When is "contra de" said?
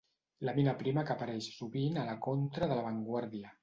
2.29-2.83